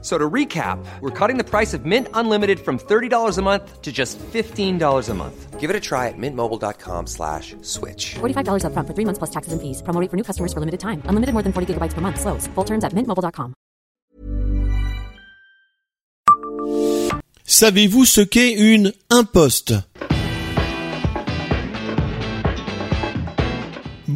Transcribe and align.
So 0.00 0.16
to 0.16 0.30
recap, 0.30 0.78
we're 1.00 1.10
cutting 1.10 1.38
the 1.38 1.44
price 1.44 1.74
of 1.74 1.84
Mint 1.84 2.06
Unlimited 2.14 2.60
from 2.60 2.78
$30 2.78 3.36
a 3.36 3.42
month 3.42 3.82
to 3.82 3.90
just 3.90 4.16
$15 4.18 5.08
a 5.08 5.14
month. 5.14 5.58
Give 5.58 5.70
it 5.70 5.74
a 5.74 5.80
try 5.80 6.06
at 6.06 6.14
mintmobile.com 6.16 7.08
slash 7.08 7.56
switch. 7.62 8.14
$45 8.20 8.62
upfront 8.62 8.86
for 8.86 8.94
three 8.94 9.04
months 9.04 9.18
plus 9.18 9.30
taxes 9.30 9.52
and 9.52 9.60
fees. 9.60 9.82
Promo 9.82 10.00
rate 10.00 10.08
for 10.08 10.16
new 10.16 10.22
customers 10.22 10.52
for 10.52 10.60
limited 10.60 10.78
time. 10.78 11.02
Unlimited 11.06 11.32
more 11.34 11.42
than 11.42 11.52
40 11.52 11.74
gigabytes 11.74 11.94
per 11.94 12.00
month. 12.00 12.20
Slows. 12.20 12.46
Full 12.54 12.64
terms 12.64 12.84
at 12.84 12.92
mintmobile.com. 12.92 13.54
Savez-vous 17.44 18.04
ce 18.04 18.20
qu'est 18.20 18.52
une 18.52 18.92
imposte 19.10 19.74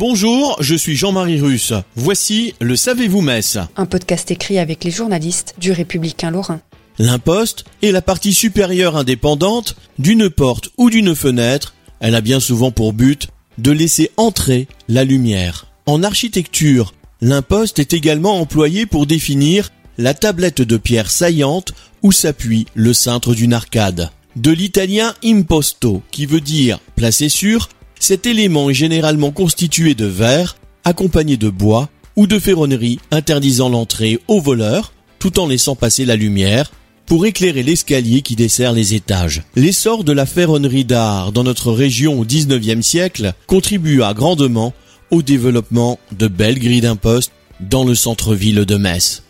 Bonjour, 0.05 0.57
je 0.59 0.75
suis 0.75 0.97
Jean-Marie 0.97 1.41
Russe. 1.41 1.73
Voici 1.95 2.55
le 2.61 2.75
Savez-vous 2.75 3.21
Metz 3.21 3.59
Un 3.77 3.87
podcast 3.87 4.33
écrit 4.33 4.59
avec 4.59 4.83
les 4.83 4.91
journalistes 4.91 5.55
du 5.59 5.71
Républicain 5.71 6.33
Lorrain. 6.33 6.61
L'imposte 6.99 7.65
est 7.83 7.93
la 7.93 8.03
partie 8.03 8.35
supérieure 8.35 8.97
indépendante 8.97 9.77
d'une 10.01 10.29
porte 10.29 10.71
ou 10.77 10.91
d'une 10.91 11.15
fenêtre. 11.15 11.75
Elle 12.01 12.17
a 12.17 12.21
bien 12.21 12.41
souvent 12.41 12.73
pour 12.73 12.95
but 12.95 13.29
de 13.59 13.71
laisser 13.71 14.11
entrer 14.17 14.67
la 14.89 15.05
lumière. 15.05 15.69
En 15.87 16.03
architecture, 16.03 16.95
l'imposte 17.21 17.79
est 17.79 17.93
également 17.93 18.41
employé 18.41 18.87
pour 18.87 19.07
définir 19.07 19.71
la 19.99 20.15
tablette 20.15 20.63
de 20.63 20.79
pierre 20.79 21.13
saillante 21.13 21.75
où 22.03 22.11
s'appuie 22.11 22.67
le 22.75 22.93
cintre 22.93 23.37
d'une 23.37 23.55
arcade. 23.55 24.11
De 24.35 24.51
l'italien 24.51 25.15
imposto, 25.23 26.03
qui 26.11 26.27
veut 26.27 26.41
dire 26.41 26.81
placé 26.97 27.29
sur, 27.29 27.69
cet 28.03 28.27
élément 28.27 28.69
est 28.69 28.75
généralement 28.75 29.31
constitué 29.31 29.95
de 29.95 30.07
verre, 30.07 30.57
accompagné 30.83 31.37
de 31.37 31.49
bois 31.49 31.89
ou 32.17 32.27
de 32.27 32.41
ferronnerie 32.41 32.99
interdisant 33.13 33.69
l'entrée 33.69 34.19
aux 34.27 34.41
voleurs, 34.41 34.93
tout 35.21 35.39
en 35.39 35.47
laissant 35.47 35.77
passer 35.77 36.05
la 36.05 36.17
lumière, 36.17 36.73
pour 37.07 37.27
éclairer 37.27 37.63
l'escalier 37.63 38.23
qui 38.23 38.35
dessert 38.35 38.73
les 38.73 38.95
étages. 38.95 39.45
L'essor 39.55 40.03
de 40.03 40.11
la 40.11 40.27
ferronnerie 40.27 40.85
d'art 40.85 41.31
dans 41.31 41.45
notre 41.45 41.71
région 41.71 42.19
au 42.19 42.25
XIXe 42.25 42.85
siècle 42.85 43.35
contribua 43.47 44.15
grandement 44.15 44.75
au 45.13 45.23
développement 45.23 46.01
de 46.11 46.27
belles 46.27 46.59
grilles 46.59 46.81
d'imposte 46.81 47.31
dans 47.61 47.85
le 47.85 47.95
centre-ville 47.95 48.65
de 48.65 48.77
Metz. 48.77 49.23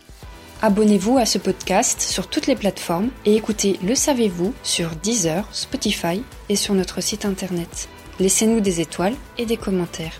Abonnez-vous 0.63 1.19
à 1.19 1.27
ce 1.27 1.37
podcast 1.37 2.01
sur 2.01 2.25
toutes 2.25 2.47
les 2.47 2.55
plateformes 2.55 3.09
et 3.27 3.35
écoutez 3.35 3.77
Le 3.85 3.93
Savez-vous 3.93 4.51
sur 4.63 4.89
Deezer, 5.03 5.47
Spotify 5.51 6.23
et 6.49 6.55
sur 6.55 6.73
notre 6.73 7.03
site 7.03 7.25
internet. 7.25 7.87
Laissez-nous 8.19 8.61
des 8.61 8.79
étoiles 8.79 9.15
et 9.37 9.45
des 9.45 9.57
commentaires. 9.57 10.19